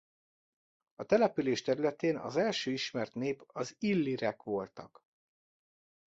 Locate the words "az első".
2.17-2.71